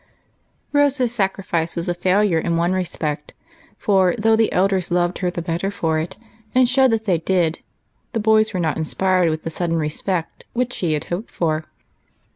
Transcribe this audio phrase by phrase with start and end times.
[0.73, 3.33] ROSE'S sacrifice was a failure in one respect,
[3.77, 6.15] for, though the elders loved her the better for it,
[6.55, 7.59] and showed that they did,
[8.13, 11.65] the boys were not inspired with the sudden respect which she had hoped for.